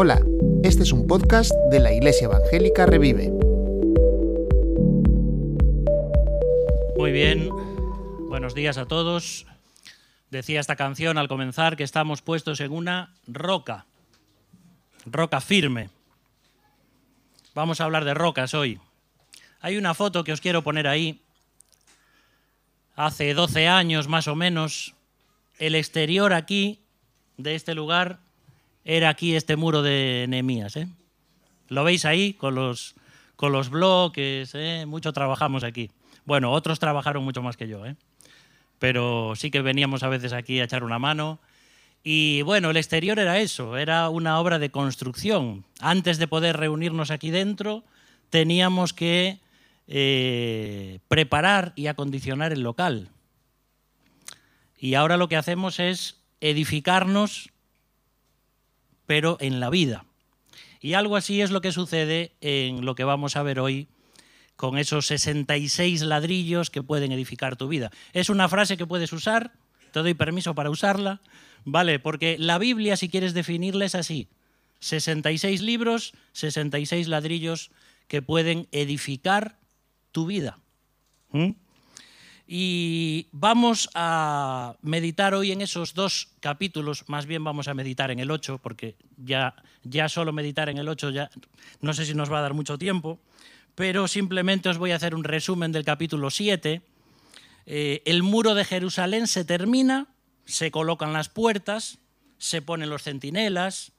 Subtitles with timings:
[0.00, 0.22] Hola,
[0.62, 3.32] este es un podcast de la Iglesia Evangélica Revive.
[6.96, 7.48] Muy bien,
[8.28, 9.44] buenos días a todos.
[10.30, 13.86] Decía esta canción al comenzar que estamos puestos en una roca,
[15.04, 15.90] roca firme.
[17.54, 18.78] Vamos a hablar de rocas hoy.
[19.60, 21.20] Hay una foto que os quiero poner ahí.
[22.94, 24.94] Hace 12 años más o menos,
[25.58, 26.78] el exterior aquí
[27.36, 28.20] de este lugar
[28.88, 30.74] era aquí este muro de Nehemías.
[30.76, 30.88] ¿eh?
[31.68, 32.94] Lo veis ahí con los,
[33.36, 34.86] con los bloques, ¿eh?
[34.86, 35.90] mucho trabajamos aquí.
[36.24, 37.96] Bueno, otros trabajaron mucho más que yo, ¿eh?
[38.78, 41.38] pero sí que veníamos a veces aquí a echar una mano.
[42.02, 45.66] Y bueno, el exterior era eso, era una obra de construcción.
[45.80, 47.84] Antes de poder reunirnos aquí dentro,
[48.30, 49.38] teníamos que
[51.08, 53.10] preparar y acondicionar el local.
[54.78, 57.50] Y ahora lo que hacemos es edificarnos,
[59.08, 60.04] pero en la vida.
[60.82, 63.88] Y algo así es lo que sucede en lo que vamos a ver hoy
[64.54, 67.90] con esos 66 ladrillos que pueden edificar tu vida.
[68.12, 69.52] Es una frase que puedes usar,
[69.92, 71.22] te doy permiso para usarla,
[71.64, 71.98] ¿vale?
[71.98, 74.28] Porque la Biblia, si quieres definirla, es así.
[74.80, 77.70] 66 libros, 66 ladrillos
[78.08, 79.56] que pueden edificar
[80.12, 80.58] tu vida.
[81.30, 81.52] ¿Mm?
[82.50, 88.20] Y vamos a meditar hoy en esos dos capítulos, más bien vamos a meditar en
[88.20, 89.54] el 8, porque ya,
[89.84, 91.30] ya solo meditar en el 8 ya
[91.82, 93.20] no sé si nos va a dar mucho tiempo,
[93.74, 96.80] pero simplemente os voy a hacer un resumen del capítulo 7.
[97.66, 100.06] Eh, el muro de Jerusalén se termina,
[100.46, 101.98] se colocan las puertas,
[102.38, 103.92] se ponen los centinelas,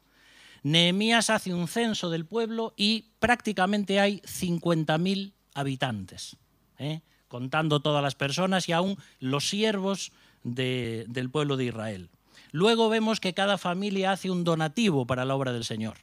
[0.63, 6.35] Nehemías hace un censo del pueblo y prácticamente hay 50.000 habitantes,
[6.79, 7.01] ¿eh?
[7.29, 10.11] Contando todas las personas y aún los siervos
[10.43, 12.09] de, del pueblo de Israel.
[12.51, 15.97] Luego vemos que cada familia hace un donativo para la obra del Señor.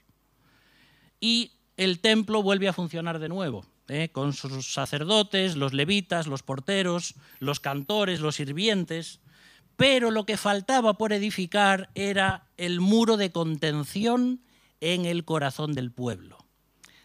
[1.20, 4.08] Y el templo vuelve a funcionar de nuevo, ¿eh?
[4.10, 9.20] con sus sacerdotes, los levitas, los porteros, los cantores, los sirvientes.
[9.76, 14.40] Pero lo que faltaba por edificar era el muro de contención
[14.80, 16.38] en el corazón del pueblo.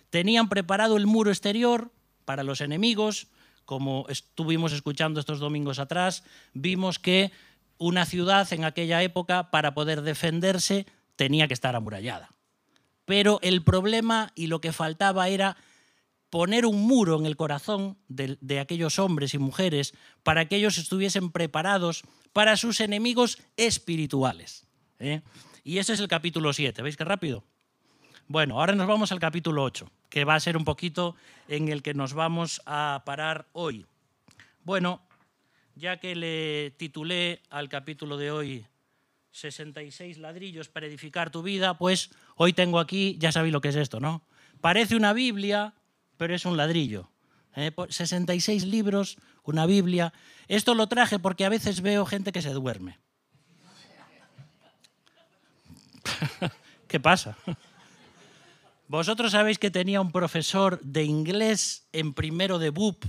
[0.10, 1.92] Tenían preparado el muro exterior
[2.26, 3.28] para los enemigos,
[3.66, 6.24] como estuvimos escuchando estos domingos atrás,
[6.54, 7.32] vimos que
[7.78, 10.86] una ciudad en aquella época, para poder defenderse,
[11.16, 12.30] tenía que estar amurallada.
[13.06, 15.58] Pero el problema y lo que faltaba era
[16.30, 19.94] poner un muro en el corazón de, aquellos hombres y mujeres
[20.24, 24.66] para que ellos estuviesen preparados para sus enemigos espirituales.
[25.00, 25.22] ¿eh?
[25.64, 26.82] Y ese es el capítulo 7.
[26.82, 27.44] ¿Veis qué rápido?
[28.28, 31.16] Bueno, ahora nos vamos al capítulo 8, que va a ser un poquito
[31.48, 33.86] en el que nos vamos a parar hoy.
[34.64, 35.02] Bueno,
[35.76, 38.66] ya que le titulé al capítulo de hoy
[39.32, 43.76] 66 ladrillos para edificar tu vida, pues hoy tengo aquí, ya sabéis lo que es
[43.76, 44.22] esto, ¿no?
[44.62, 45.74] Parece una Biblia,
[46.18, 47.10] pero es un ladrillo.
[47.56, 47.72] ¿eh?
[47.90, 50.14] 66 libros, una Biblia.
[50.48, 53.00] Esto lo traje porque a veces veo gente que se duerme.
[56.88, 57.38] ¿Qué pasa?
[58.92, 63.06] Vosotros sabéis que tenía un profesor de inglés en primero de BUP,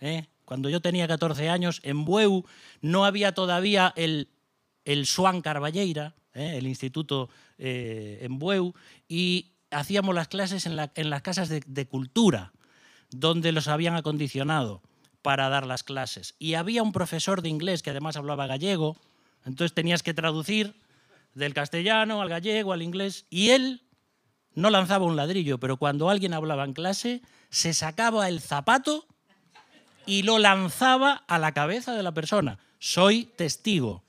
[0.00, 0.24] ¿eh?
[0.46, 2.46] cuando yo tenía 14 años, en Bueu
[2.80, 4.30] no había todavía el,
[4.86, 6.56] el Swan Carballeira, ¿eh?
[6.56, 7.28] el instituto
[7.58, 8.72] eh, en Bueu,
[9.06, 12.54] y hacíamos las clases en, la, en las casas de cultura,
[13.10, 14.80] donde los habían acondicionado
[15.20, 16.36] para dar las clases.
[16.38, 18.96] Y había un profesor de inglés que además hablaba gallego,
[19.44, 20.74] entonces tenías que traducir
[21.34, 23.82] del castellano al gallego, al inglés, y él
[24.58, 29.06] no lanzaba un ladrillo, pero cuando alguien hablaba en clase, se sacaba el zapato
[30.04, 32.58] y lo lanzaba a la cabeza de la persona.
[32.80, 34.02] Soy testigo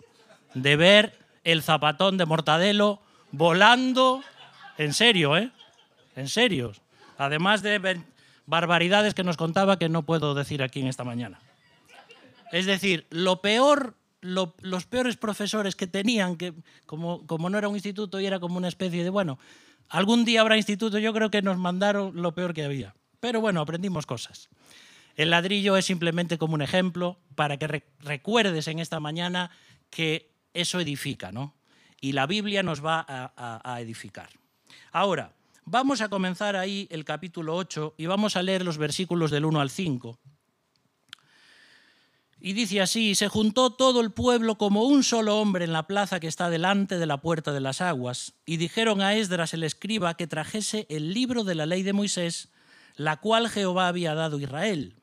[0.56, 3.00] de ver el zapatón de Mortadelo
[3.32, 4.24] volando,
[4.80, 5.52] en serio, ¿eh?
[6.16, 6.74] En serio.
[7.20, 8.02] Además de
[8.48, 11.40] barbaridades que nos contaba que no puedo decir aquí en esta mañana.
[12.52, 16.56] Es decir, lo peor, lo, los peores profesores que tenían, que
[16.88, 19.38] como, como no era un instituto y era como una especie de, bueno,
[19.90, 22.96] Algún día habrá instituto, yo creo que nos mandaron lo peor que había.
[23.20, 24.50] Pero bueno, aprendimos cosas.
[25.16, 29.52] El ladrillo es simplemente como un ejemplo para que re recuerdes en esta mañana
[29.90, 31.56] que eso edifica, ¿no?
[32.00, 34.30] Y la Biblia nos va a, a, a edificar.
[34.92, 35.34] Ahora,
[35.66, 39.60] vamos a comenzar ahí el capítulo 8 y vamos a leer los versículos del 1
[39.60, 40.20] al 5.
[42.42, 46.22] Y dice así, se juntó todo el pueblo como un solo hombre en la plaza
[46.22, 50.16] que está delante de la puerta de las aguas, y dijeron a Esdras el escriba
[50.16, 52.48] que trajese el libro de la ley de Moisés,
[52.96, 54.96] la cual Jehová había dado a Israel.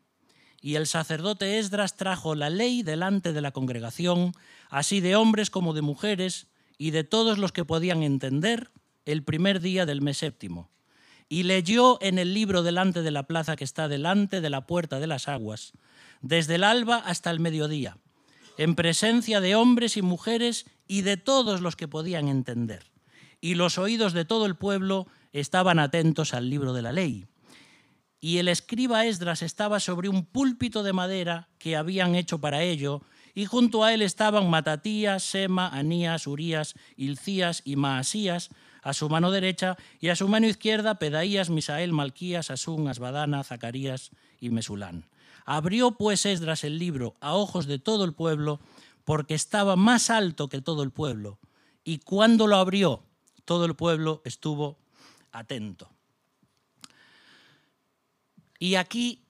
[0.62, 4.32] Y el sacerdote Esdras trajo la ley delante de la congregación,
[4.70, 6.46] así de hombres como de mujeres,
[6.78, 8.70] y de todos los que podían entender
[9.04, 10.70] el primer día del mes séptimo.
[11.28, 15.00] Y leyó en el libro delante de la plaza que está delante de la puerta
[15.00, 15.72] de las aguas,
[16.26, 17.99] desde el alba hasta el mediodía,
[18.58, 22.90] en presencia de hombres y mujeres y de todos los que podían entender.
[23.40, 27.26] Y los oídos de todo el pueblo estaban atentos al libro de la ley.
[28.20, 33.02] Y el escriba Esdras estaba sobre un púlpito de madera que habían hecho para ello,
[33.34, 38.49] y junto a él estaban Matatías, Sema, Anías, Urías, Ilcías y Maasías,
[38.82, 44.11] a su mano derecha, y a su mano izquierda Pedaías, Misael, Malquías, Asún, Asbadana, Zacarías
[44.40, 45.05] y Mesulán.
[45.46, 48.60] Abrió pues Esdras el libro a ojos de todo el pueblo,
[49.04, 51.38] porque estaba más alto que todo el pueblo,
[51.84, 53.04] y cuando lo abrió,
[53.44, 54.76] todo el pueblo estuvo
[55.31, 55.88] atento.
[58.58, 59.22] Y aquí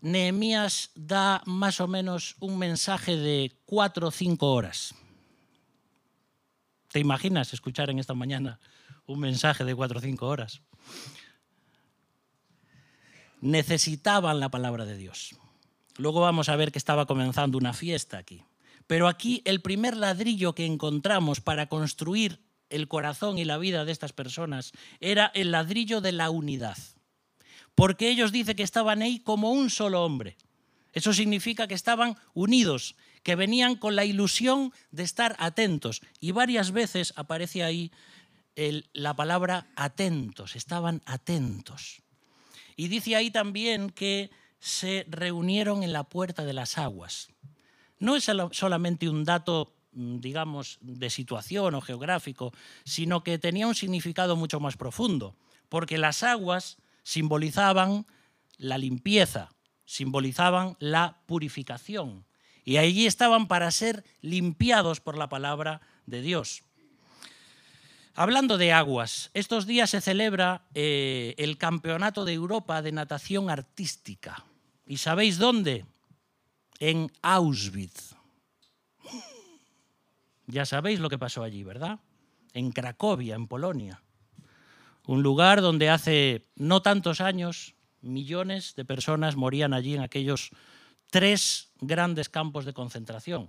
[0.00, 4.94] Nehemías da más o menos un mensaje de cuatro o cinco horas.
[6.88, 8.60] ¿Te imaginas escuchar en esta mañana
[9.06, 10.60] un mensaje de cuatro o cinco horas?
[13.40, 15.36] Necesitaban la palabra de Dios.
[15.96, 18.44] Luego vamos a ver que estaba comenzando una fiesta aquí.
[18.86, 22.40] Pero aquí el primer ladrillo que encontramos para construir
[22.70, 26.76] el corazón y la vida de estas personas era el ladrillo de la unidad
[27.78, 30.36] porque ellos dicen que estaban ahí como un solo hombre.
[30.92, 36.02] Eso significa que estaban unidos, que venían con la ilusión de estar atentos.
[36.18, 37.92] Y varias veces aparece ahí
[38.92, 42.02] la palabra atentos, estaban atentos.
[42.78, 44.30] Y dice ahí también que
[44.60, 47.28] se reunieron en la puerta de las aguas.
[47.98, 52.52] No es solamente un dato, mm, digamos, de situación o geográfico,
[52.84, 55.34] sino que tenía un significado mucho más profundo,
[55.68, 58.06] porque las aguas simbolizaban
[58.58, 59.48] la limpieza,
[59.84, 62.26] simbolizaban la purificación.
[62.64, 66.62] Y allí estaban para ser limpiados por la palabra de Dios.
[68.20, 74.44] Hablando de aguas, estos días se celebra eh, el Campeonato de Europa de Natación Artística.
[74.86, 75.84] ¿Y sabéis dónde?
[76.80, 78.16] En Auschwitz.
[80.46, 82.00] Ya sabéis lo que pasó allí, ¿verdad?
[82.54, 84.02] En Cracovia, en Polonia
[85.08, 90.50] un lugar donde hace no tantos años millones de personas morían allí en aquellos
[91.10, 93.48] tres grandes campos de concentración.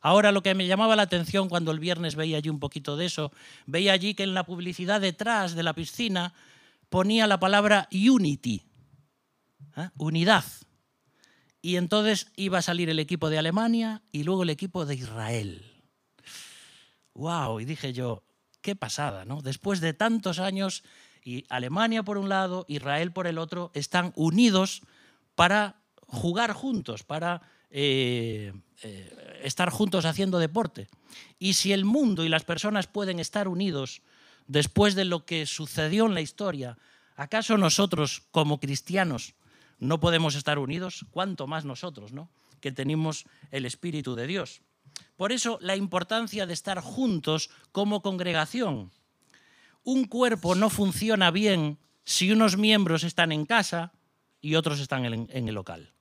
[0.00, 3.06] Ahora lo que me llamaba la atención cuando el viernes veía allí un poquito de
[3.06, 3.32] eso,
[3.66, 6.34] veía allí que en la publicidad detrás de la piscina
[6.88, 8.62] ponía la palabra unity,
[9.76, 9.88] ¿eh?
[9.96, 10.44] unidad.
[11.60, 15.82] Y entonces iba a salir el equipo de Alemania y luego el equipo de Israel.
[17.14, 17.60] ¡Wow!
[17.60, 18.22] Y dije yo,
[18.60, 19.42] qué pasada, ¿no?
[19.42, 20.84] Después de tantos años,
[21.24, 24.82] y Alemania por un lado, Israel por el otro, están unidos
[25.34, 27.42] para jugar juntos, para
[27.78, 30.88] eh, eh, estar juntos haciendo deporte.
[31.38, 34.00] Y si el mundo y las personas pueden estar unidos
[34.46, 36.78] después de lo que sucedió en la historia,
[37.16, 39.34] ¿acaso nosotros como cristianos
[39.78, 41.04] no podemos estar unidos?
[41.10, 42.30] ¿Cuánto más nosotros, ¿no?
[42.62, 44.62] que tenemos el Espíritu de Dios?
[45.18, 48.90] Por eso la importancia de estar juntos como congregación.
[49.84, 53.92] Un cuerpo no funciona bien si unos miembros están en casa
[54.40, 55.92] y otros están en el local.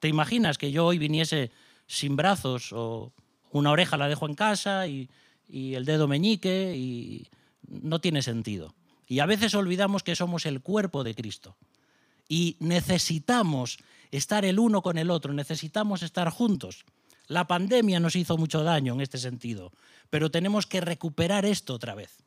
[0.00, 1.50] ¿Te imaginas que yo hoy viniese
[1.86, 3.12] sin brazos o
[3.50, 5.08] una oreja la dejo en casa y,
[5.50, 7.28] el dedo meñique y
[7.66, 8.74] no tiene sentido?
[9.06, 11.56] Y a veces olvidamos que somos el cuerpo de Cristo
[12.28, 13.78] y necesitamos
[14.10, 16.84] estar el uno con el otro, necesitamos estar juntos.
[17.26, 19.72] La pandemia nos hizo mucho daño en este sentido,
[20.10, 22.18] pero tenemos que recuperar esto otra vez.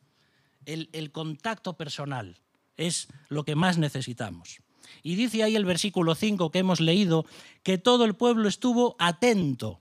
[0.64, 2.38] El, contacto personal
[2.76, 4.60] es lo que más necesitamos.
[5.02, 7.26] Y dice ahí el versículo 5 que hemos leído
[7.62, 9.80] que todo el pueblo estuvo atento.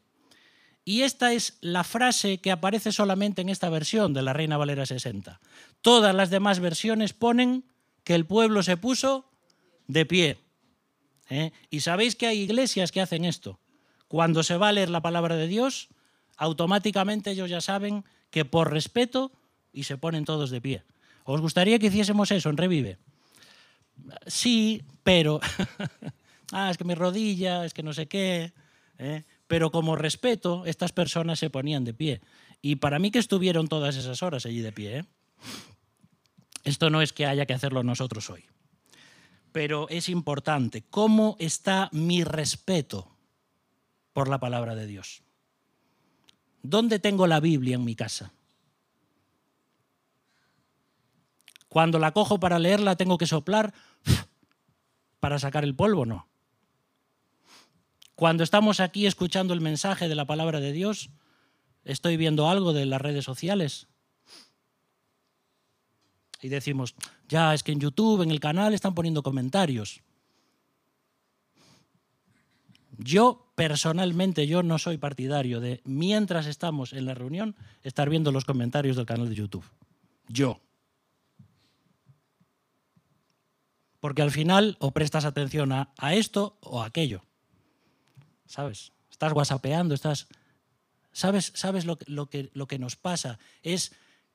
[0.84, 4.86] Y esta es la frase que aparece solamente en esta versión de la Reina Valera
[4.86, 5.40] 60.
[5.82, 7.64] Todas las demás versiones ponen
[8.04, 9.26] que el pueblo se puso
[9.88, 10.38] de pie.
[11.30, 11.52] ¿eh?
[11.70, 13.60] Y sabéis que hay iglesias que hacen esto.
[14.08, 15.90] Cuando se va a leer la palabra de Dios,
[16.38, 19.32] automáticamente ellos ya saben que por respeto
[19.72, 20.84] y se ponen todos de pie.
[21.24, 22.98] ¿Os gustaría que hiciésemos eso en Revive?
[24.26, 25.40] Sí, pero...
[26.52, 28.54] ah, es que mi rodilla, es que no sé qué.
[28.98, 29.24] ¿eh?
[29.48, 32.22] Pero como respeto, estas personas se ponían de pie.
[32.62, 34.98] Y para mí que estuvieron todas esas horas allí de pie.
[35.00, 35.06] ¿eh?
[36.64, 38.46] Esto no es que haya que hacerlo nosotros hoy.
[39.52, 40.84] Pero es importante.
[40.90, 43.12] ¿Cómo está mi respeto
[44.14, 45.24] por la palabra de Dios.
[46.64, 48.32] ¿Dónde tengo la Biblia en mi casa?
[51.68, 53.74] Cuando la cojo para leerla tengo que soplar
[55.22, 56.28] para sacar el polvo, no.
[58.16, 61.12] Cuando estamos aquí escuchando el mensaje de la palabra de Dios,
[61.86, 63.88] estoy viendo algo de las redes sociales
[66.42, 66.96] y decimos,
[67.30, 70.02] ya es que en YouTube, en el canal, están poniendo comentarios.
[72.98, 78.46] Yo personalmente, yo no soy partidario de, mientras estamos en la reunión, estar viendo los
[78.46, 79.66] comentarios del canal de YouTube.
[80.28, 80.60] Yo.
[84.02, 87.24] Porque al final o prestas atención a, esto o a aquello.
[88.46, 88.92] ¿Sabes?
[89.10, 90.28] Estás whatsappeando, estás...
[91.14, 93.38] ¿Sabes, sabes lo, lo, que, lo que nos pasa?
[93.62, 93.94] Es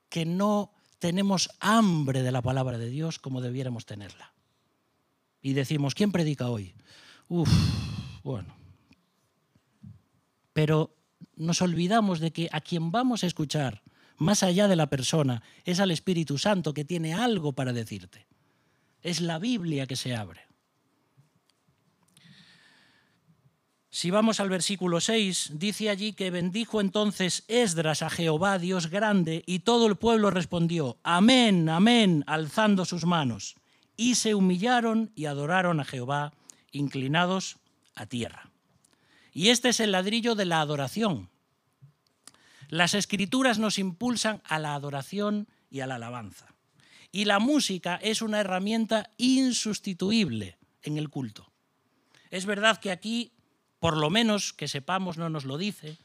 [0.09, 4.33] que no tenemos hambre de la palabra de Dios como debiéramos tenerla.
[5.41, 6.73] Y decimos, ¿quién predica hoy?
[7.27, 7.49] Uf,
[8.23, 8.55] bueno.
[10.53, 10.95] Pero
[11.35, 13.83] nos olvidamos de que a quien vamos a escuchar,
[14.17, 18.27] más allá de la persona, es al Espíritu Santo que tiene algo para decirte.
[19.07, 20.41] Es la Biblia que se abre.
[23.89, 29.43] Si vamos al versículo 6, dice allí que bendijo entonces Esdras a Jehová, Dios grande,
[29.45, 33.55] y todo el pueblo respondió, amén, amén, alzando sus manos.
[33.95, 36.33] Y se humillaron y adoraron a Jehová,
[36.73, 37.59] inclinados
[37.95, 38.49] a tierra.
[39.31, 41.29] Y este es el ladrillo de la adoración.
[42.67, 46.56] Las escrituras nos impulsan a la adoración y a la alabanza.
[47.17, 51.51] Y la música es una herramienta insustituible en el culto.
[52.29, 53.31] Es verdad que aquí
[53.79, 55.97] por lo menos que sepamos, no nos lo dice.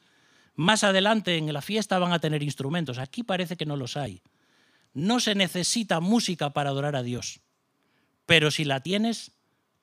[0.55, 4.23] Más adelante en la fiesta van a tener instrumentos, aquí parece que no los hay.
[4.95, 7.41] No se necesita música para adorar a Dios,
[8.25, 9.33] pero si la tienes,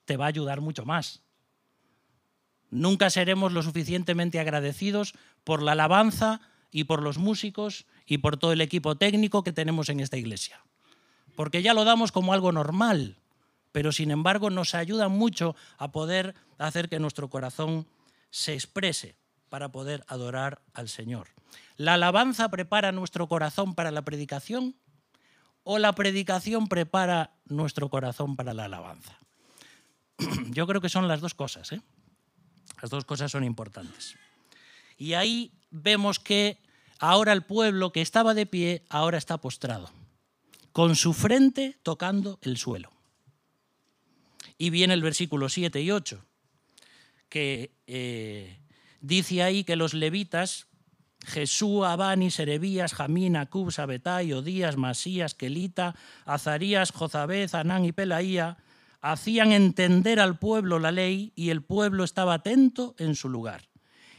[0.06, 1.22] te va a ayudar mucho más.
[2.70, 6.40] Nunca seremos lo suficientemente agradecidos por la alabanza
[6.72, 10.60] y por los músicos y por todo el equipo técnico que tenemos en esta iglesia.
[11.36, 13.16] Porque ya lo damos como algo normal
[13.72, 17.86] pero sin embargo nos ayuda mucho a poder hacer que nuestro corazón
[18.30, 19.16] se exprese
[19.48, 21.28] para poder adorar al Señor.
[21.76, 24.76] ¿La alabanza prepara nuestro corazón para la predicación
[25.64, 29.18] o la predicación prepara nuestro corazón para la alabanza?
[30.50, 31.72] Yo creo que son las dos cosas.
[31.72, 31.80] ¿eh?
[32.80, 34.16] Las dos cosas son importantes.
[34.96, 36.58] Y ahí vemos que
[36.98, 39.90] ahora el pueblo que estaba de pie, ahora está postrado,
[40.72, 42.90] con su frente tocando el suelo.
[44.58, 46.24] Y viene el versículo 7 y 8,
[47.28, 48.58] que eh,
[49.00, 50.66] dice ahí que los levitas,
[51.24, 58.58] Jesús, Abani, Serebías, Jamín, Acub, Sabetai, Odías, Masías, Kelita, Azarías, Jozabez, Anán y Pelaía,
[59.00, 63.68] hacían entender al pueblo la ley y el pueblo estaba atento en su lugar.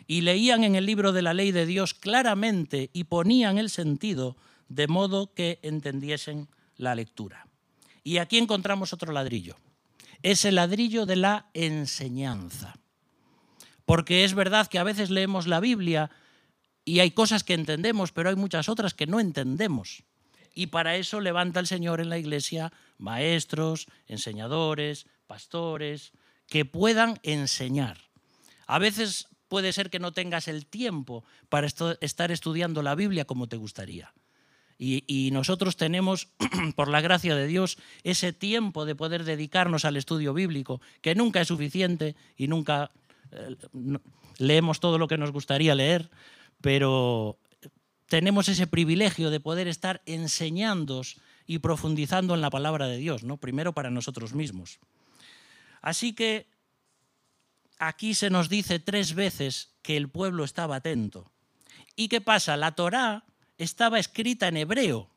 [0.07, 4.35] Y leían en el libro de la ley de Dios claramente y ponían el sentido
[4.75, 6.47] de modo que entendiesen
[6.77, 7.47] la lectura.
[8.03, 9.57] Y aquí encontramos otro ladrillo
[10.23, 12.75] es el ladrillo de la enseñanza.
[13.85, 16.11] Porque es verdad que a veces leemos la Biblia
[16.85, 20.03] y hay cosas que entendemos, pero hay muchas otras que no entendemos.
[20.53, 26.11] Y para eso levanta el Señor en la iglesia maestros, enseñadores, pastores,
[26.47, 27.97] que puedan enseñar.
[28.67, 33.47] A veces puede ser que no tengas el tiempo para estar estudiando la Biblia como
[33.47, 34.13] te gustaría.
[34.83, 36.29] Y, nosotros tenemos,
[36.75, 41.39] por la gracia de Dios, ese tiempo de poder dedicarnos al estudio bíblico, que nunca
[41.39, 42.89] es suficiente y nunca
[43.31, 43.57] eh,
[44.39, 46.09] leemos todo lo que nos gustaría leer,
[46.61, 47.37] pero
[48.07, 51.03] tenemos ese privilegio de poder estar enseñando
[51.45, 53.37] y profundizando en la palabra de Dios, ¿no?
[53.37, 54.79] primero para nosotros mismos.
[55.83, 56.47] Así que
[57.77, 61.31] aquí se nos dice tres veces que el pueblo estaba atento.
[61.95, 62.57] ¿Y qué pasa?
[62.57, 63.25] La Torá
[63.63, 65.09] estaba escrita en hebreo.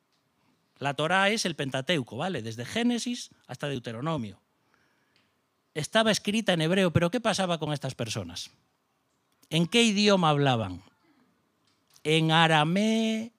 [0.79, 2.43] La Torá es el Pentateuco, ¿vale?
[2.43, 4.41] Desde Génesis hasta Deuteronomio.
[5.73, 8.51] Estaba escrita en hebreo, pero ¿qué pasaba con estas personas?
[9.49, 10.83] ¿En qué idioma hablaban?
[12.03, 13.31] En arameo,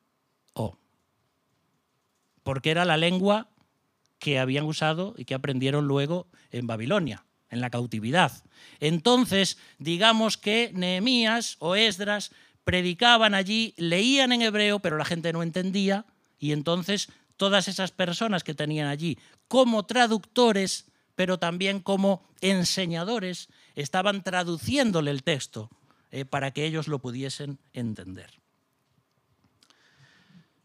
[2.43, 3.49] porque era la lengua
[4.17, 8.43] que habían usado y que aprendieron luego en Babilonia, en la cautividad.
[8.79, 12.31] Entonces, digamos que Nehemías o Esdras
[12.65, 16.05] predicaban allí, leían en hebreo, pero la gente no entendía,
[16.37, 17.07] y entonces
[17.37, 19.17] todas esas personas que tenían allí
[19.47, 25.69] como traductores, pero también como enseñadores, estaban traduciéndole el texto
[26.11, 28.41] eh, para que ellos lo pudiesen entender.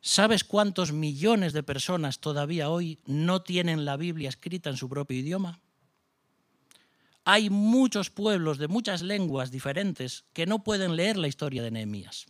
[0.00, 5.18] ¿Sabes cuántos millones de personas todavía hoy no tienen la Biblia escrita en su propio
[5.18, 5.60] idioma?
[7.32, 12.26] Hay muchos pueblos de muchas lenguas diferentes que no pueden leer la historia de Nehemías.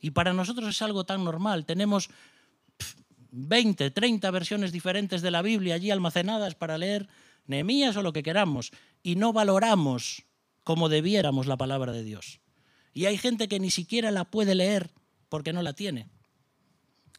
[0.00, 1.64] Y para nosotros es algo tan normal.
[1.64, 2.10] Tenemos
[3.30, 7.08] 20, 30 versiones diferentes de la Biblia allí almacenadas para leer
[7.46, 8.72] Nehemías o lo que queramos.
[9.00, 10.24] Y no valoramos
[10.64, 12.40] como debiéramos la palabra de Dios.
[12.92, 14.90] Y hay gente que ni siquiera la puede leer
[15.28, 16.08] porque no la tiene.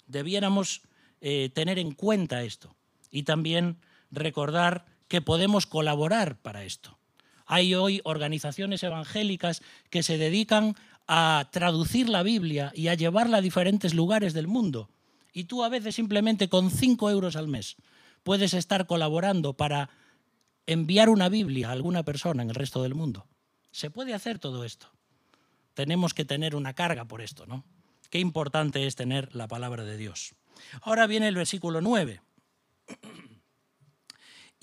[0.08, 0.82] Debiéramos
[1.22, 2.76] eh, tener en cuenta esto
[3.10, 3.78] y también
[4.10, 6.98] recordar que podemos colaborar para esto.
[7.46, 10.74] Hay hoy organizaciones evangélicas que se dedican
[11.06, 14.90] a traducir la Biblia y a llevarla a diferentes lugares del mundo.
[15.34, 17.76] Y tú a veces simplemente con cinco euros al mes
[18.24, 19.90] puedes estar colaborando para
[20.66, 23.28] enviar una Biblia a alguna persona en el resto del mundo.
[23.72, 24.88] Se puede hacer todo esto.
[25.74, 27.66] Tenemos que tener una carga por esto, ¿no?
[28.10, 30.36] Qué importante es tener la palabra de Dios.
[30.84, 32.22] Ahora viene el versículo 9.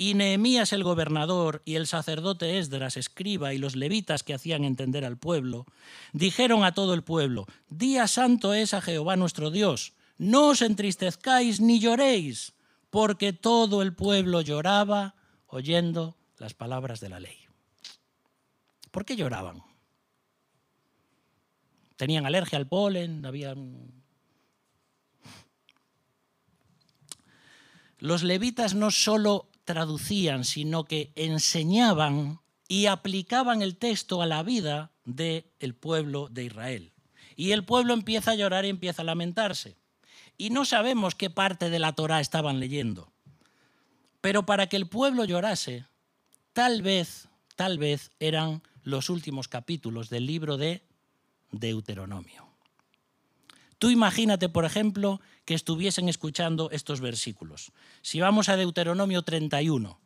[0.01, 5.05] Y Nehemías el gobernador y el sacerdote Esdras, escriba, y los levitas que hacían entender
[5.05, 5.67] al pueblo,
[6.13, 11.61] dijeron a todo el pueblo, Día santo es a Jehová nuestro Dios, no os entristezcáis
[11.61, 12.53] ni lloréis,
[12.91, 15.17] porque todo el pueblo lloraba
[15.49, 17.37] oyendo las palabras de la ley.
[18.93, 19.65] ¿Por qué lloraban?
[21.97, 23.27] ¿Tenían alergia al polen?
[23.27, 23.99] ¿Habían
[27.99, 34.93] los levitas no solo traducían, sino que enseñaban y aplicaban el texto a la vida
[35.05, 36.93] del pueblo de Israel.
[37.37, 39.77] Y el pueblo empieza a llorar y empieza a lamentarse.
[40.39, 43.13] Y no sabemos qué parte de la Torá estaban leyendo.
[44.23, 45.85] Pero para que el pueblo llorase,
[46.55, 50.83] tal vez, tal vez eran los últimos capítulos del libro de
[51.53, 52.48] Deuteronomio.
[53.79, 57.73] Tú imagínate, por ejemplo, que estuviesen escuchando estos versículos.
[58.03, 60.01] Si vamos a Deuteronomio 31,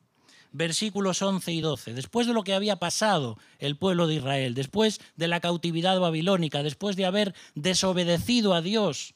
[0.52, 5.00] versículos 11 y 12, después de lo que había pasado el pueblo de Israel, después
[5.16, 9.14] de la cautividad babilónica, después de haber desobedecido a Dios,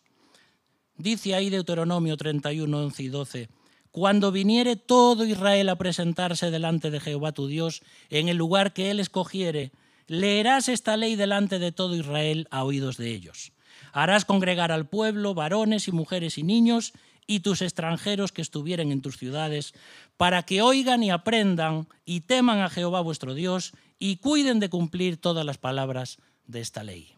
[0.96, 3.48] dice ahí Deuteronomio 31, 11 y 12,
[3.90, 8.90] cuando viniere todo Israel a presentarse delante de Jehová tu Dios en el lugar que
[8.90, 9.72] él escogiere,
[10.06, 13.52] leerás esta ley delante de todo Israel a oídos de ellos
[13.92, 16.92] Harás congregar al pueblo, varones y mujeres y niños,
[17.26, 19.74] y tus extranjeros que estuvieren en tus ciudades,
[20.16, 25.16] para que oigan y aprendan y teman a Jehová vuestro Dios y cuiden de cumplir
[25.16, 27.14] todas las palabras de esta ley.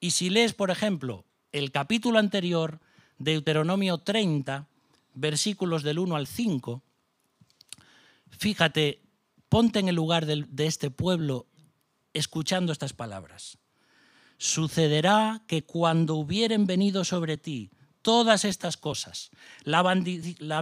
[0.00, 2.80] Y si lees, por ejemplo, el capítulo anterior,
[3.18, 4.66] Deuteronomio 30,
[5.14, 6.82] versículos del 1 al 5,
[8.30, 9.00] fíjate,
[9.48, 11.46] ponte en el lugar de, de este pueblo
[12.12, 13.58] escuchando estas palabras.
[14.38, 17.70] Sucederá que cuando hubieren venido sobre ti
[18.02, 19.30] todas estas cosas,
[19.64, 19.82] la,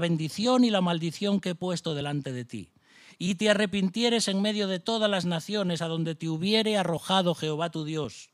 [0.01, 2.71] bendición y la maldición que he puesto delante de ti,
[3.19, 7.71] y te arrepintieres en medio de todas las naciones a donde te hubiere arrojado Jehová
[7.71, 8.31] tu Dios,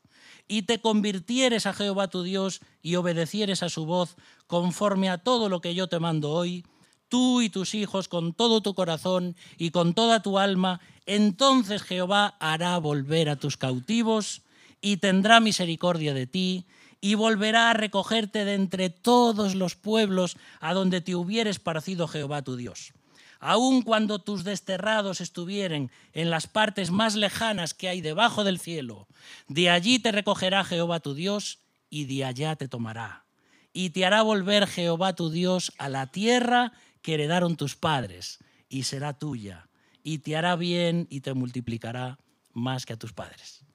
[0.47, 4.15] y te convirtieres a Jehová tu Dios y obedecieres a su voz
[4.47, 6.65] conforme a todo lo que yo te mando hoy,
[7.09, 12.37] tú y tus hijos con todo tu corazón y con toda tu alma, entonces Jehová
[12.39, 14.41] hará volver a tus cautivos
[14.81, 16.65] y tendrá misericordia de ti,
[16.99, 22.43] y volverá a recogerte de entre todos los pueblos a donde te hubieres parecido Jehová
[22.43, 22.93] tu Dios.
[23.39, 29.07] Aun cuando tus desterrados estuvieren en las partes más lejanas que hay debajo del cielo,
[29.47, 33.25] de allí te recogerá Jehová tu Dios y de allá te tomará.
[33.73, 38.37] Y te hará volver Jehová tu Dios a la tierra que heredaron tus padres,
[38.69, 39.69] y será tuya,
[40.03, 42.19] y te hará bien y te multiplicará
[42.53, 43.65] más que a tus padres.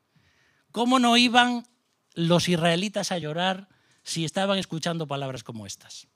[0.77, 1.67] ¿Cómo no iban
[2.13, 3.67] los israelitas a llorar
[4.03, 6.07] si estaban escuchando palabras como estas?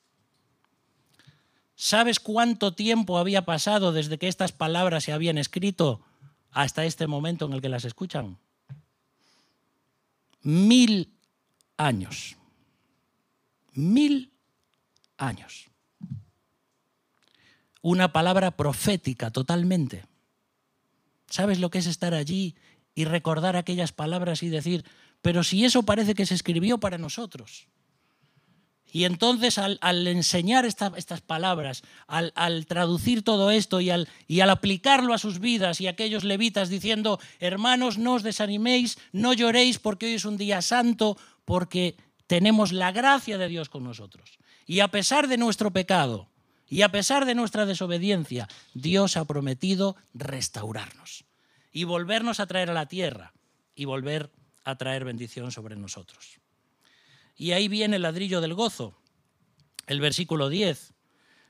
[1.75, 6.03] ¿Sabes cuánto tiempo había pasado desde que estas palabras se habían escrito
[6.51, 8.37] hasta este momento en el que las escuchan?
[10.43, 11.11] Mil
[11.79, 12.37] años.
[13.73, 14.31] Mil
[15.17, 15.71] años.
[17.81, 20.05] Una palabra profética totalmente.
[21.31, 22.57] ¿Sabes lo que es estar allí
[23.01, 24.85] y recordar aquellas palabras y decir,
[25.23, 27.67] pero si eso parece que se escribió para nosotros.
[28.93, 35.15] Y entonces al, enseñar estas palabras, al, traducir todo esto y al, y al aplicarlo
[35.15, 40.07] a sus vidas y a aquellos levitas diciendo, hermanos, no os desaniméis, no lloréis porque
[40.07, 44.39] hoy es un día santo, porque tenemos la gracia de Dios con nosotros.
[44.67, 46.29] Y a pesar de nuestro pecado
[46.69, 51.30] y a pesar de nuestra desobediencia, Dios ha prometido restaurarnos
[51.73, 53.33] y volvernos a traer a la tierra
[53.75, 54.31] y volver
[54.65, 56.41] a traer bendición sobre nosotros.
[57.37, 58.95] Y ahí viene el ladrillo del gozo,
[59.87, 60.93] el versículo 10.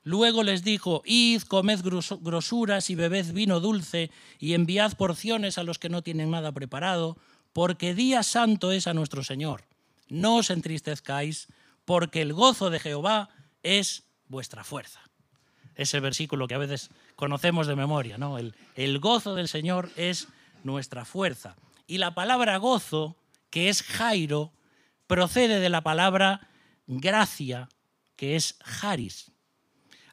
[0.03, 5.79] Luego les dijo, id, comed grosuras y bebed vino dulce y enviad porciones a los
[5.79, 7.19] que no tienen nada preparado,
[7.53, 9.65] porque día santo es a nuestro Señor.
[10.09, 11.49] No os entristezcáis,
[11.85, 13.31] porque el gozo de Jehová
[13.63, 15.10] es vuestra fuerza
[15.83, 18.39] ese versículo que a veces conocemos de memoria, ¿no?
[18.39, 20.29] El, el gozo del Señor es
[20.65, 21.57] nuestra fuerza.
[21.87, 23.17] Y la palabra gozo
[23.51, 24.53] que es Jairo,
[25.07, 26.49] procede de la palabra
[26.87, 27.69] gracia,
[28.17, 29.33] que es Haris.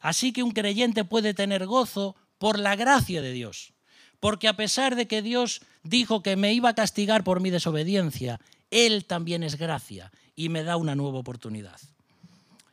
[0.00, 3.72] Así que un creyente puede tener gozo por la gracia de Dios.
[4.20, 8.40] Porque a pesar de que Dios dijo que me iba a castigar por mi desobediencia,
[8.70, 11.78] Él también es gracia y me da una nueva oportunidad.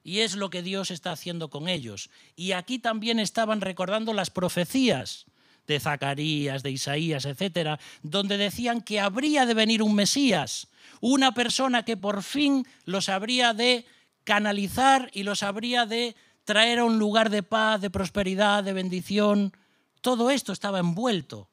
[0.05, 2.11] Y es lo que Dios está haciendo con ellos.
[2.35, 5.25] Y aquí también estaban recordando las profecías
[5.65, 10.67] de Zacarías, de Isaías, etcétera, donde decían que habría de venir un Mesías,
[11.01, 13.87] una persona que por fin los habría de
[14.23, 19.57] canalizar y los habría de traer a un lugar de paz, de prosperidad, de bendición.
[20.01, 21.49] Todo esto estaba envuelto.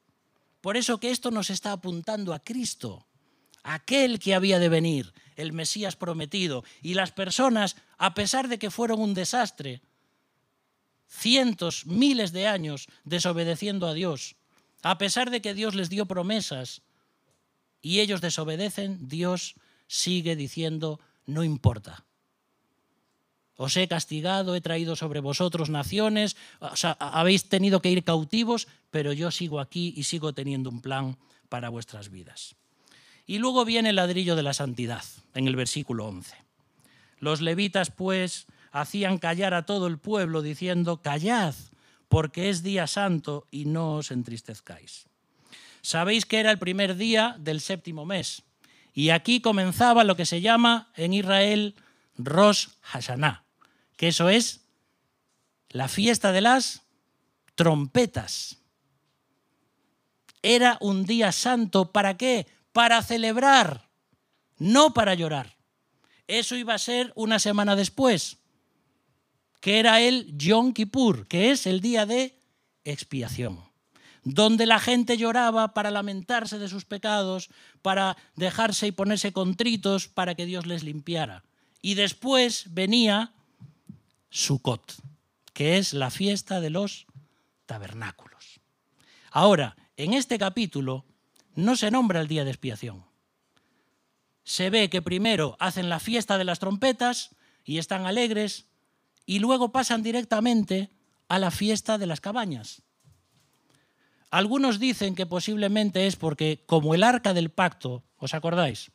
[0.61, 3.07] Por eso que esto nos está apuntando a Cristo,
[3.63, 6.63] aquel que había de venir, el Mesías prometido.
[6.81, 9.81] Y las personas, a pesar de que fueron un desastre,
[11.09, 14.35] cientos, miles de años desobedeciendo a Dios,
[14.81, 16.81] a pesar de que Dios les dio promesas
[17.81, 19.55] y ellos desobedecen, Dios
[19.87, 22.05] sigue diciendo, no importa.
[23.55, 26.35] Os he castigado, he traído sobre vosotros naciones,
[26.99, 31.17] habéis tenido que ir cautivos, pero yo sigo aquí y sigo teniendo un plan
[31.49, 32.55] para vuestras vidas.
[33.25, 36.35] Y luego viene el ladrillo de la santidad, en el versículo 11.
[37.19, 41.55] Los levitas, pues, hacían callar a todo el pueblo diciendo, callad,
[42.09, 45.07] porque es día santo y no os entristezcáis.
[45.81, 48.43] Sabéis que era el primer día del séptimo mes,
[48.93, 51.75] y aquí comenzaba lo que se llama en Israel
[52.17, 53.43] Rosh Hashanah,
[53.97, 54.61] que eso es
[55.69, 56.83] la fiesta de las
[57.55, 58.59] trompetas.
[60.41, 62.47] Era un día santo, ¿para qué?
[62.73, 63.89] Para celebrar,
[64.57, 65.55] no para llorar.
[66.27, 68.37] Eso iba a ser una semana después,
[69.61, 72.37] que era el Yom Kippur, que es el día de
[72.83, 73.63] expiación,
[74.23, 77.49] donde la gente lloraba para lamentarse de sus pecados,
[77.81, 81.43] para dejarse y ponerse contritos para que Dios les limpiara.
[81.81, 83.33] Y después venía
[84.29, 84.95] Sukkot,
[85.53, 87.05] que es la fiesta de los
[87.65, 88.59] tabernáculos.
[89.31, 91.05] Ahora, en este capítulo
[91.55, 93.05] no se nombra el día de expiación.
[94.43, 98.67] Se ve que primero hacen la fiesta de las trompetas y están alegres,
[99.25, 100.89] y luego pasan directamente
[101.29, 102.81] a la fiesta de las cabañas.
[104.29, 108.91] Algunos dicen que posiblemente es porque, como el arca del pacto, ¿os acordáis?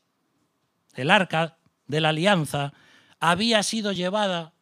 [0.95, 2.73] El arca de la alianza
[3.21, 4.53] había sido llevada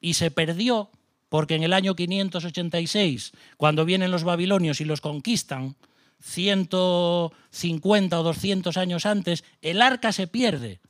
[0.00, 0.90] y se perdió
[1.28, 5.74] porque en el año 586, cuando vienen los babilonios y los conquistan,
[6.24, 10.80] 150 o 200 años antes, el arca se pierde.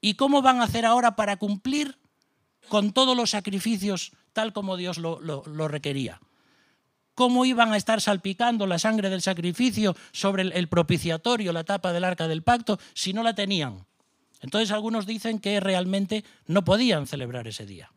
[0.00, 1.98] ¿Y cómo van a hacer ahora para cumplir
[2.68, 6.20] con todos los sacrificios tal como Dios lo, requería.
[7.14, 12.04] ¿Cómo iban a estar salpicando la sangre del sacrificio sobre el, propiciatorio, la tapa del
[12.04, 13.86] arca del pacto, si no la tenían?
[14.42, 17.90] Entonces algunos dicen que realmente no podían celebrar ese día,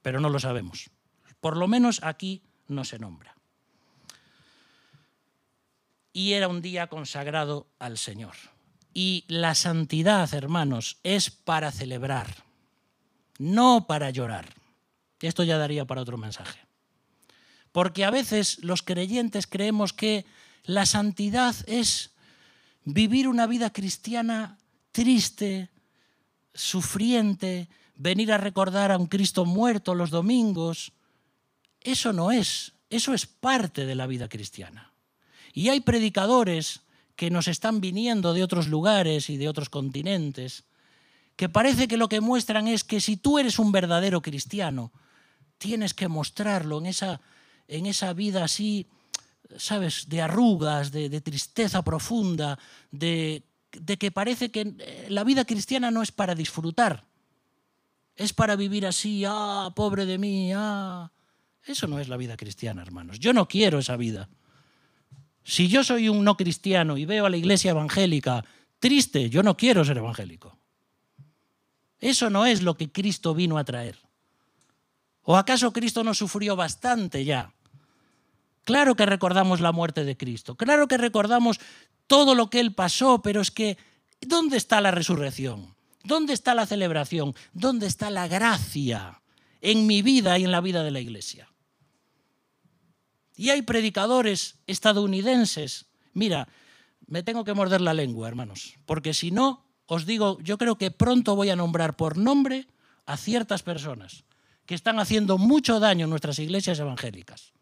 [0.00, 0.88] pero no lo sabemos.
[1.40, 3.36] Por lo menos aquí no se nombra.
[6.12, 8.34] Y era un día consagrado al Señor.
[8.92, 12.50] Y la santidad, hermanos, es para celebrar
[13.40, 14.54] no para llorar.
[15.18, 16.60] Esto ya daría para otro mensaje.
[17.72, 20.26] Porque a veces los creyentes creemos que
[20.64, 22.10] la santidad es
[22.84, 24.58] vivir una vida cristiana
[24.92, 25.70] triste,
[26.52, 30.92] sufriente, venir a recordar a un Cristo muerto los domingos.
[31.80, 34.89] Eso no es, eso es parte de la vida cristiana.
[35.52, 36.80] Y hay predicadores
[37.16, 40.64] que nos están viniendo de otros lugares y de otros continentes
[41.40, 44.92] que parece que lo que muestran es que si tú eres un verdadero cristiano,
[45.56, 47.22] tienes que mostrarlo en esa,
[47.66, 48.86] en esa vida así,
[49.56, 52.58] ¿sabes?, de arrugas, de, tristeza profunda,
[52.90, 57.04] de, de que parece que eh, la vida cristiana no es para disfrutar,
[58.16, 61.10] es para vivir así, ah, pobre de mí, ah.
[61.64, 63.18] Eso no es la vida cristiana, hermanos.
[63.18, 64.28] Yo no quiero esa vida.
[65.44, 68.44] Si yo soy un no cristiano y veo a la iglesia evangélica
[68.78, 70.58] triste, yo no quiero ser evangélico.
[71.98, 73.98] Eso no es lo que Cristo vino a traer.
[75.22, 77.52] ¿O acaso Cristo no sufrió bastante ya?
[78.64, 81.60] Claro que recordamos la muerte de Cristo, claro que recordamos
[82.06, 83.78] todo lo que Él pasó, pero es que,
[84.20, 85.74] ¿dónde está la resurrección?
[86.02, 87.34] ¿Dónde está la celebración?
[87.52, 89.20] ¿Dónde está la gracia
[89.60, 91.49] en mi vida y en la vida de la iglesia?
[93.40, 95.86] Y hay predicadores estadounidenses.
[96.12, 96.46] Mira,
[97.06, 100.90] me tengo que morder la lengua, hermanos, porque si no, os digo, yo creo que
[100.90, 102.66] pronto voy a nombrar por nombre
[103.06, 104.24] a ciertas personas
[104.66, 107.54] que están haciendo mucho daño en nuestras iglesias evangélicas.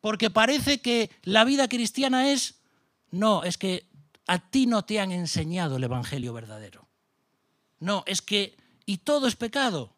[0.00, 2.60] Porque parece que la vida cristiana es,
[3.12, 3.88] no, es que
[4.26, 6.88] a ti no te han enseñado el Evangelio verdadero.
[7.78, 9.94] No, es que, y todo es pecado.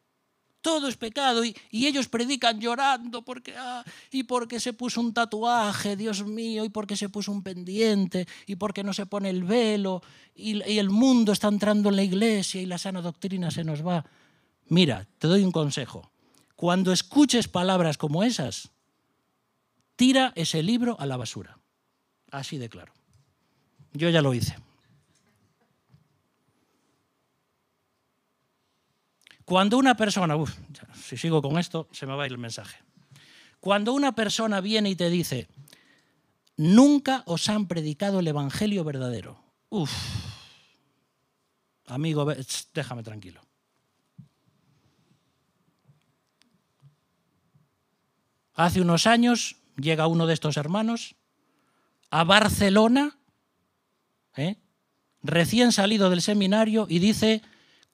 [0.60, 5.96] Todo es pecado y, ellos predican llorando porque, ah, y porque se puso un tatuaje,
[5.96, 10.02] Dios mío, y porque se puso un pendiente, y porque no se pone el velo,
[10.34, 13.86] y, y el mundo está entrando en la iglesia y la sana doctrina se nos
[13.86, 14.04] va.
[14.68, 16.10] Mira, te doy un consejo.
[16.54, 18.70] Cuando escuches palabras como esas,
[19.96, 21.58] tira ese libro a la basura.
[22.30, 22.92] Así de claro.
[23.92, 24.56] Yo ya lo hice.
[29.50, 30.36] Cuando una persona,
[30.94, 32.78] si sigo con esto, se me va a ir el mensaje.
[33.58, 35.48] Cuando una persona viene y te dice,
[36.56, 39.42] nunca os han predicado el Evangelio verdadero.
[39.68, 39.90] Uf,
[41.88, 42.32] amigo,
[42.72, 43.40] déjame tranquilo.
[48.54, 51.16] Hace unos años llega uno de estos hermanos
[52.10, 53.18] a Barcelona,
[54.36, 54.58] ¿eh?
[55.24, 57.42] recién salido del seminario, y dice,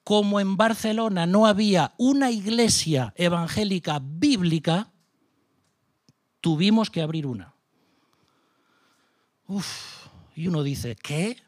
[0.06, 4.92] como en Barcelona no había una iglesia evangélica bíblica,
[6.40, 7.56] tuvimos que abrir una.
[9.48, 11.42] Uf, y uno dice, ¿qué?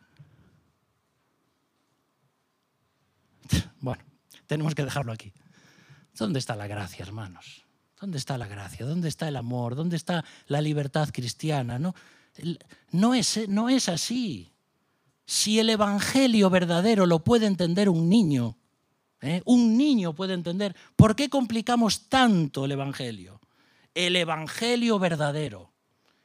[3.81, 4.03] Bueno,
[4.49, 5.33] tenemos que dejarlo aquí.
[6.17, 7.65] ¿Dónde está la gracia, hermanos?
[8.01, 8.85] ¿Dónde está la gracia?
[8.85, 9.77] ¿Dónde está el amor?
[9.77, 11.79] ¿Dónde está la libertad cristiana?
[11.79, 11.95] No,
[12.91, 14.51] no, es, no es así.
[15.29, 18.57] Si el Evangelio verdadero lo puede entender un niño,
[19.21, 19.43] ¿eh?
[19.45, 23.39] un niño puede entender, ¿por qué complicamos tanto el Evangelio?
[23.95, 25.71] El Evangelio verdadero,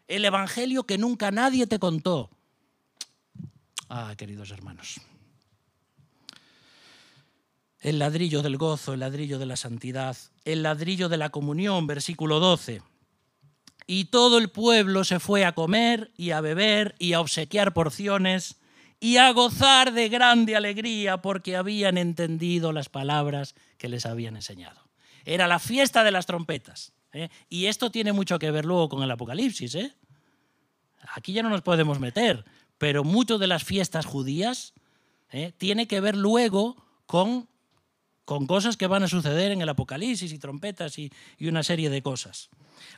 [0.07, 2.29] el Evangelio que nunca nadie te contó.
[3.89, 5.01] Ah, queridos hermanos.
[7.81, 12.39] El ladrillo del gozo, el ladrillo de la santidad, el ladrillo de la comunión, versículo
[12.39, 12.81] 12.
[13.85, 18.62] Y todo el pueblo se fue a comer y a beber y a obsequiar porciones
[19.03, 24.79] y a gozar de grande alegría porque habían entendido las palabras que les habían enseñado.
[25.25, 26.93] Era la fiesta de las trompetas.
[27.11, 27.27] ¿eh?
[27.49, 29.75] Y esto tiene mucho que ver luego con el Apocalipsis.
[29.75, 29.93] ¿eh?
[31.15, 32.45] Aquí ya no nos podemos meter,
[32.77, 34.73] pero mucho de las fiestas judías
[35.31, 35.51] ¿eh?
[35.57, 37.49] tiene que ver luego con,
[38.23, 41.89] con cosas que van a suceder en el Apocalipsis y trompetas y, y una serie
[41.89, 42.49] de cosas.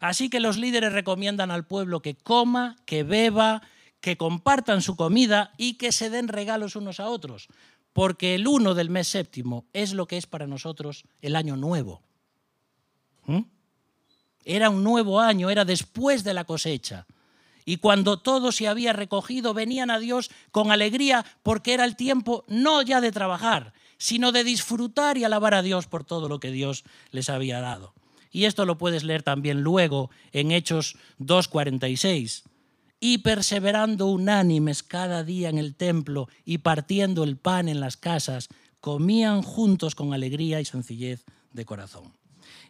[0.01, 3.63] Así que los líderes recomiendan al pueblo que coma, que beba,
[4.05, 7.47] que compartan su comida y que se den regalos unos a otros,
[7.91, 12.03] porque el uno del mes séptimo es lo que es para nosotros el año nuevo.
[13.25, 13.45] ¿Mm?
[14.43, 17.07] Era un nuevo año, era después de la cosecha.
[17.65, 22.43] Y cuando todo se había recogido, venían a Dios con alegría porque era el tiempo
[22.47, 26.51] no ya de trabajar, sino de disfrutar y alabar a Dios por todo lo que
[26.51, 27.95] Dios les había dado.
[28.29, 32.43] Y esto lo puedes leer también luego en Hechos 2.46
[33.07, 38.49] y perseverando unánimes cada día en el templo y partiendo el pan en las casas,
[38.81, 42.13] comían juntos con alegría y sencillez de corazón.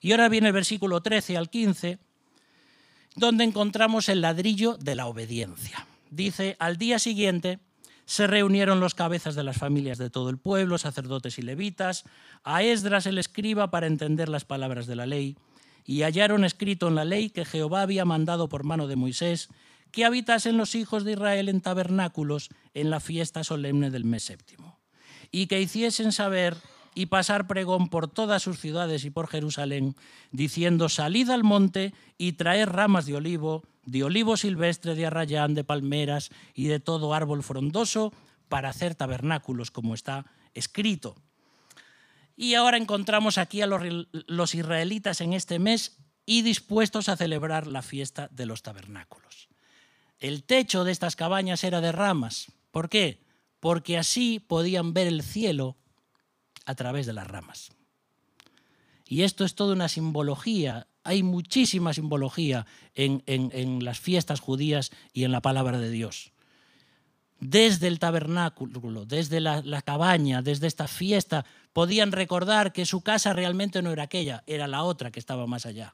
[0.02, 2.00] Y ahora viene el versículo 13 al 15,
[3.15, 5.88] donde encontramos el ladrillo de la obediencia.
[6.12, 7.60] Dice, al día siguiente
[8.06, 12.04] se reunieron los cabezas de las familias de todo el pueblo, sacerdotes y levitas,
[12.43, 15.38] a Esdras el escriba para entender las palabras de la ley,
[15.86, 19.48] y hallaron escrito en la ley que Jehová había mandado por mano de Moisés
[19.95, 24.77] que habitasen los hijos de Israel en tabernáculos en la fiesta solemne del mes séptimo,
[25.31, 26.58] y que hiciesen saber
[26.95, 29.95] y pasar pregón por todas sus ciudades y por Jerusalén,
[30.31, 35.63] diciendo, salid al monte y traed ramas de olivo, de olivo silvestre, de arrayán, de
[35.63, 38.12] palmeras y de todo árbol frondoso,
[38.49, 41.15] para hacer tabernáculos, como está escrito.
[42.36, 43.81] Y ahora encontramos aquí a los,
[44.12, 49.47] los israelitas en este mes y dispuestos a celebrar la fiesta de los tabernáculos.
[50.25, 52.47] El techo de estas cabañas era de ramas.
[52.71, 53.19] ¿Por qué?
[53.59, 55.77] Porque así podían ver el cielo
[56.65, 57.69] a través de las ramas.
[59.07, 60.88] Y esto es toda una simbología.
[61.03, 66.31] Hay muchísima simbología en, las fiestas judías y en la palabra de Dios.
[67.39, 73.83] Desde el tabernáculo, desde la, cabaña, desde esta fiesta, podían recordar que su casa realmente
[73.83, 75.93] no era aquella, era la otra que estaba más allá.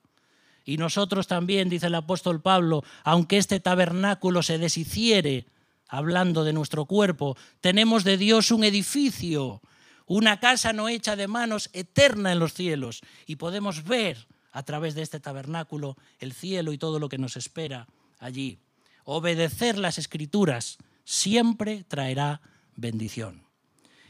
[0.65, 5.47] Y nosotros también, dice el apóstol Pablo, aunque este tabernáculo se deshiciere,
[5.87, 9.61] hablando de nuestro cuerpo, tenemos de Dios un edificio,
[10.05, 13.01] una casa no hecha de manos, eterna en los cielos.
[13.25, 17.37] Y podemos ver a través de este tabernáculo el cielo y todo lo que nos
[17.37, 17.87] espera
[18.19, 18.59] allí.
[19.03, 22.41] Obedecer las escrituras siempre traerá
[22.75, 23.43] bendición.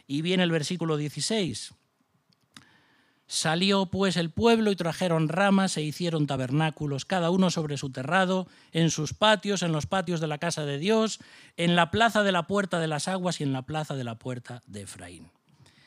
[0.05, 1.73] Y viene el versículo 16.
[3.31, 8.45] Salió pues el pueblo y trajeron ramas e hicieron tabernáculos, cada uno sobre su terrado,
[8.73, 11.21] en sus patios, en los patios de la casa de Dios,
[11.55, 14.15] en la plaza de la puerta de las aguas y en la plaza de la
[14.15, 15.31] puerta de Efraín.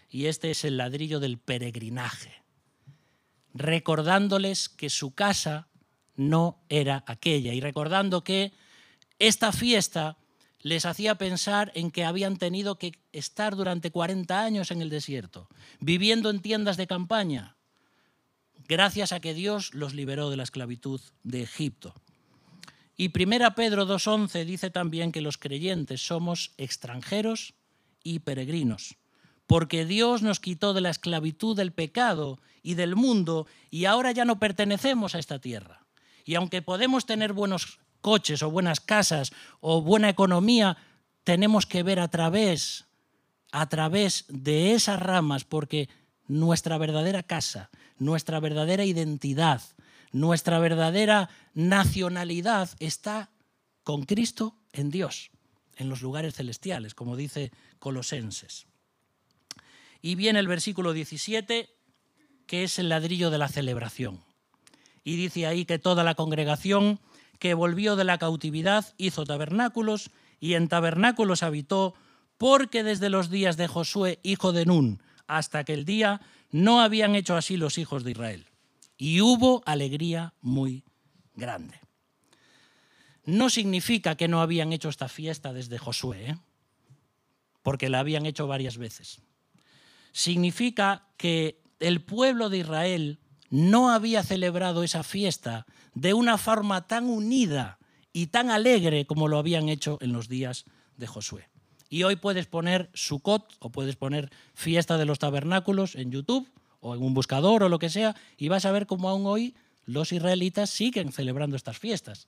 [0.09, 2.33] Y este es el ladrillo del peregrinaje,
[3.52, 5.68] recordándoles que su casa
[6.16, 8.54] no era aquella y recordando que
[9.18, 10.16] esta fiesta
[10.64, 15.46] les hacía pensar en que habían tenido que estar durante 40 años en el desierto,
[15.79, 17.59] viviendo en tiendas de campaña,
[18.66, 21.94] gracias a que Dios los liberó de la esclavitud de Egipto.
[22.96, 27.53] Y 1 Pedro 2.11 dice también que los creyentes somos extranjeros
[28.03, 28.96] y peregrinos,
[29.46, 34.24] porque Dios nos quitó de la esclavitud del pecado y del mundo y ahora ya
[34.24, 35.85] no pertenecemos a esta tierra.
[36.24, 40.76] Y aunque podemos tener buenos coches o buenas casas o buena economía,
[41.24, 42.84] tenemos que ver a través,
[43.50, 45.88] a través de esas ramas, porque
[46.28, 49.62] nuestra verdadera casa, nuestra verdadera identidad,
[50.12, 53.30] nuestra verdadera nacionalidad está
[53.84, 55.30] con Cristo en Dios,
[55.76, 58.66] en los lugares celestiales, como dice Colosenses.
[60.02, 61.70] Y viene el versículo 17,
[62.46, 64.22] que es el ladrillo de la celebración.
[65.04, 67.00] Y dice ahí que toda la congregación
[67.44, 71.92] que volvió de la cautividad, hizo tabernáculos y en tabernáculos habitó,
[72.38, 77.37] porque desde los días de Josué, hijo de Nun, hasta aquel día, no habían hecho
[77.37, 78.46] así los hijos de Israel.
[78.96, 80.85] Y hubo alegría muy
[81.35, 81.78] grande.
[83.26, 86.38] No significa que no habían hecho esta fiesta desde Josué, ¿eh?
[87.62, 89.20] porque la habían hecho varias veces.
[90.12, 93.18] Significa que el pueblo de Israel
[93.54, 95.64] no había celebrado esa fiesta
[95.94, 97.78] de una forma tan unida
[98.12, 100.64] y tan alegre como lo habían hecho en los días
[100.96, 101.48] de Josué.
[101.88, 106.96] Y hoy puedes poner Sukkot o puedes poner Fiesta de los Tabernáculos en YouTube o
[106.96, 110.10] en un buscador o lo que sea y vas a ver cómo aún hoy los
[110.10, 112.26] israelitas siguen celebrando estas fiestas.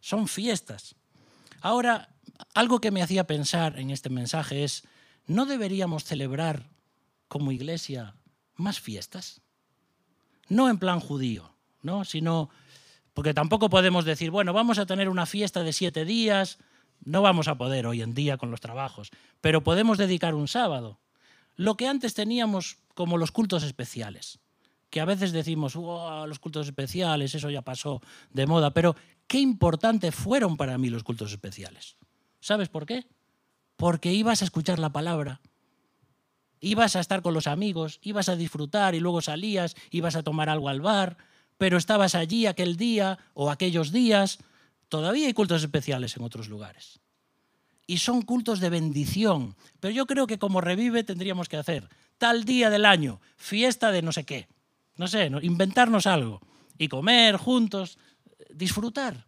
[0.00, 0.96] Son fiestas.
[1.60, 2.08] Ahora,
[2.52, 4.82] algo que me hacía pensar en este mensaje es,
[5.28, 6.68] ¿no deberíamos celebrar
[7.28, 8.16] como iglesia
[8.56, 9.43] más fiestas?
[10.48, 12.04] No en plan judío, ¿no?
[12.04, 12.50] sino
[13.14, 16.58] porque tampoco podemos decir, bueno, vamos a tener una fiesta de siete días,
[17.04, 20.98] no vamos a poder hoy en día con los trabajos, pero podemos dedicar un sábado.
[21.56, 24.40] Lo que antes teníamos como los cultos especiales,
[24.90, 30.12] que a veces decimos, los cultos especiales, eso ya pasó de moda, pero qué importante
[30.12, 31.96] fueron para mí los cultos especiales.
[32.40, 33.06] ¿Sabes por qué?
[33.76, 35.40] Porque ibas a escuchar la palabra,
[36.64, 40.48] ibas a estar con los amigos, ibas a disfrutar y luego salías, ibas a tomar
[40.48, 41.16] algo al bar,
[41.58, 44.38] pero estabas allí aquel día o aquellos días.
[44.88, 47.00] Todavía hay cultos especiales en otros lugares.
[47.86, 49.56] Y son cultos de bendición.
[49.80, 54.02] Pero yo creo que como revive tendríamos que hacer tal día del año, fiesta de
[54.02, 54.48] no sé qué.
[54.96, 56.40] No sé, inventarnos algo.
[56.78, 57.98] Y comer juntos,
[58.50, 59.26] disfrutar.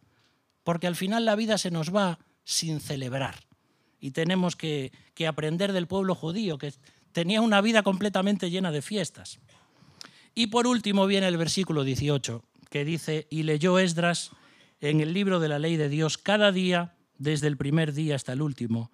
[0.63, 3.47] Porque al final la vida se nos va sin celebrar.
[4.01, 4.93] Y tenemos que,
[5.27, 6.73] aprender del pueblo judío, que
[7.17, 9.39] tenía una vida completamente llena de fiestas.
[10.35, 14.33] Y por último viene el versículo 18, que dice, y leyó Esdras
[14.83, 18.35] en el libro de la ley de Dios cada día, desde el primer día hasta
[18.35, 18.91] el último,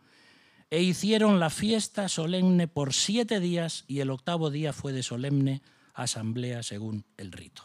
[0.71, 5.61] e hicieron la fiesta solemne por siete días, y el octavo día fue de solemne
[5.93, 7.65] asamblea según el rito.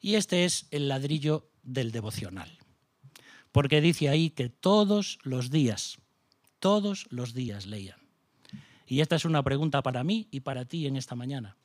[0.00, 2.56] Y este es el ladrillo del devocional,
[3.52, 5.98] porque dice ahí que todos los días,
[6.58, 7.99] todos los días leían.
[8.90, 11.56] Y esta es una pregunta para mí y para ti en esta mañana.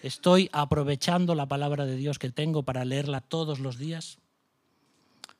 [0.00, 4.20] ¿Estoy aprovechando la palabra de Dios que tengo para leerla todos los días?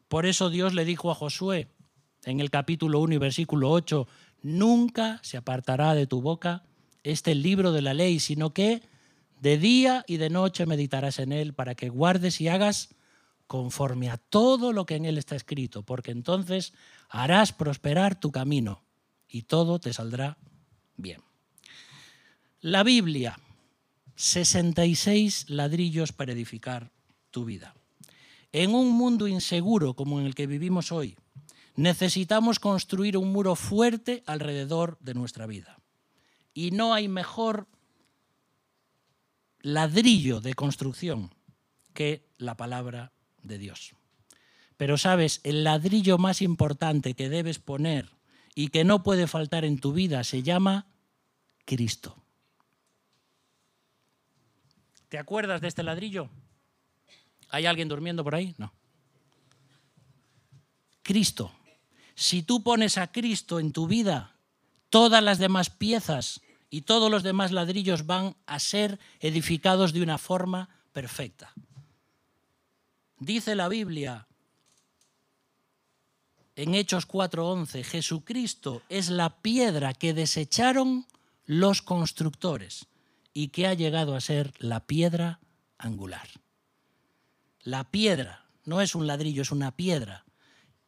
[0.09, 1.69] Por eso Dios le dijo a Josué
[2.25, 4.09] en el capítulo 1 y versículo 8,
[4.43, 6.65] nunca se apartará de tu boca
[7.05, 8.83] este libro de la ley, sino que
[9.41, 12.97] de día y de noche meditarás en él para que guardes y hagas
[13.47, 16.73] conforme a todo lo que en él está escrito, porque entonces
[17.09, 18.83] harás prosperar tu camino
[19.29, 20.37] y todo te saldrá
[20.97, 21.21] bien.
[22.61, 23.39] La Biblia
[24.17, 26.93] 66 ladrillos para edificar
[27.31, 27.75] tu vida.
[28.53, 31.17] En un mundo inseguro como en el que vivimos hoy,
[31.75, 35.79] necesitamos construir un muro fuerte alrededor de nuestra vida.
[36.55, 37.67] Y no hay mejor
[39.61, 41.35] ladrillo de construcción
[41.95, 43.13] que la palabra
[43.43, 43.95] de Dios.
[44.77, 48.11] Pero sabes, el ladrillo más importante que debes poner
[48.55, 50.87] y que no puede faltar en tu vida se llama
[51.65, 52.17] Cristo.
[55.09, 56.31] ¿Te acuerdas de este ladrillo?
[57.51, 58.55] ¿Hay alguien durmiendo por ahí?
[58.57, 58.73] No.
[61.03, 61.53] Cristo.
[62.15, 64.37] Si tú pones a Cristo en tu vida,
[64.91, 66.41] todas las demás piezas
[66.71, 71.53] y todos los demás ladrillos van a ser edificados de una forma perfecta.
[73.19, 74.27] Dice la Biblia
[76.57, 81.07] en Hechos 4:11, Jesucristo es la piedra que desecharon
[81.47, 82.87] los constructores
[83.33, 85.41] y que ha llegado a ser la piedra
[85.79, 86.29] angular.
[87.63, 90.25] La piedra no es un ladrillo, es una piedra,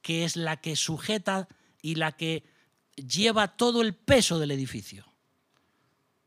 [0.02, 1.48] que es la que sujeta
[1.80, 2.44] y la que
[2.96, 5.06] lleva todo el peso del edificio.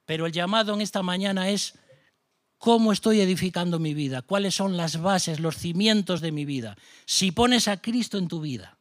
[0.06, 1.76] Pero el llamado en esta mañana es
[2.58, 6.78] cómo estoy edificando mi vida, cuáles son las bases, los cimientos de mi vida.
[7.06, 8.77] Si pones a Cristo en tu vida,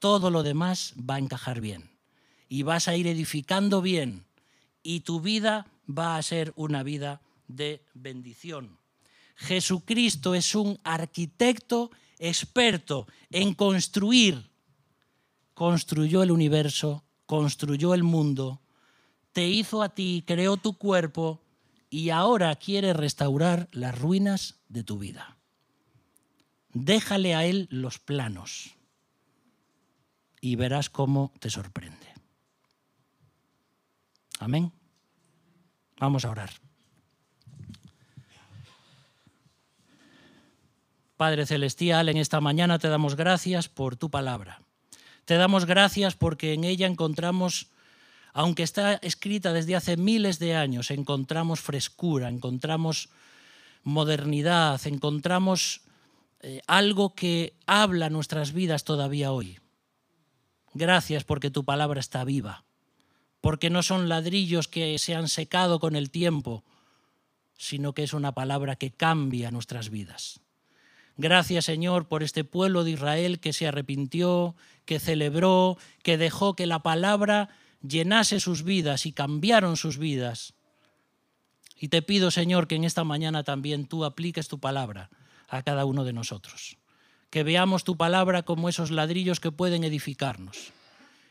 [0.00, 1.90] todo lo demás va a encajar bien
[2.48, 4.26] y vas a ir edificando bien
[4.82, 8.78] y tu vida va a ser una vida de bendición.
[9.36, 14.50] Jesucristo es un arquitecto experto en construir.
[15.54, 18.62] Construyó el universo, construyó el mundo,
[19.32, 21.42] te hizo a ti, creó tu cuerpo
[21.90, 25.36] y ahora quiere restaurar las ruinas de tu vida.
[26.72, 28.79] Déjale a Él los planos
[30.40, 32.06] y verás cómo te sorprende.
[34.38, 34.72] Amén.
[35.98, 36.50] Vamos a orar.
[41.16, 44.62] Padre Celestial, en esta mañana te damos gracias por tu palabra.
[45.26, 47.68] Te damos gracias porque en ella encontramos,
[48.32, 53.10] aunque está escrita desde hace miles de años, encontramos frescura, encontramos
[53.82, 55.82] modernidad, encontramos
[56.40, 59.59] eh, algo que habla nuestras vidas todavía hoy.
[60.72, 62.64] Gracias porque tu palabra está viva,
[63.40, 66.64] porque no son ladrillos que se han secado con el tiempo,
[67.56, 70.40] sino que es una palabra que cambia nuestras vidas.
[71.16, 74.54] Gracias Señor por este pueblo de Israel que se arrepintió,
[74.86, 77.50] que celebró, que dejó que la palabra
[77.82, 80.54] llenase sus vidas y cambiaron sus vidas.
[81.76, 85.10] Y te pido Señor que en esta mañana también tú apliques tu palabra
[85.48, 86.79] a cada uno de nosotros.
[87.30, 90.72] Que veamos tu palabra como esos ladrillos que pueden edificarnos.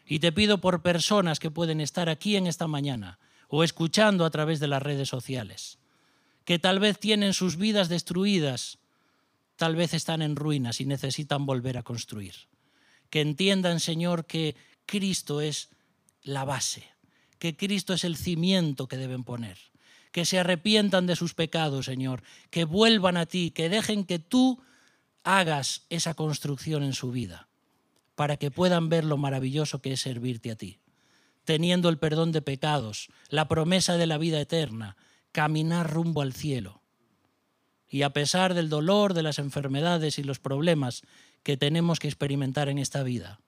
[0.05, 4.29] Y te pido por personas que pueden estar aquí en esta mañana o escuchando a
[4.29, 5.77] través de las redes sociales,
[6.45, 8.79] que tal vez tienen sus vidas destruidas
[9.59, 12.33] tal vez están en ruinas y necesitan volver a construir.
[13.09, 15.67] Que entiendan, Señor, que Cristo es
[16.23, 16.85] la base,
[17.39, 19.57] que Cristo es el cimiento que deben poner.
[20.13, 24.61] Que se arrepientan de sus pecados, Señor, que vuelvan a ti, que dejen que tú
[25.23, 27.47] hagas esa construcción en su vida,
[28.15, 30.79] para que puedan ver lo maravilloso que es servirte a ti,
[31.45, 34.97] teniendo el perdón de pecados, la promesa de la vida eterna,
[35.31, 36.79] caminar rumbo al cielo
[37.89, 41.01] y a pesar del dolor, de las enfermedades y los problemas
[41.41, 43.41] que tenemos que experimentar en esta vida,